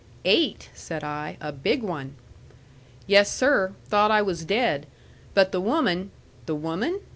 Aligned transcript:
"Eight!" 0.25 0.71
said 0.73 1.03
I. 1.03 1.37
"A 1.39 1.51
big 1.51 1.83
one." 1.83 2.15
"Yes, 3.05 3.31
sir. 3.31 3.73
Thought 3.85 4.09
I 4.09 4.23
was 4.23 4.45
dead. 4.45 4.87
But 5.35 5.51
the 5.51 5.61
woman" 5.61 6.09
"The 6.47 6.55
woman?" 6.55 7.01